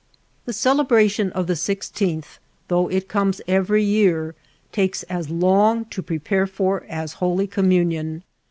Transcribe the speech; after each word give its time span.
The 0.45 0.53
celebration 0.53 1.31
of 1.33 1.45
the 1.45 1.55
Sixteenth, 1.55 2.39
though 2.69 2.87
it 2.87 3.07
comes 3.07 3.39
every 3.47 3.83
year, 3.83 4.33
takes 4.71 5.03
as 5.03 5.29
long 5.29 5.85
to 5.93 6.01
pre 6.01 6.17
pare 6.17 6.47
for 6.47 6.85
as 6.89 7.13
Holy 7.21 7.45
Communion. 7.45 8.23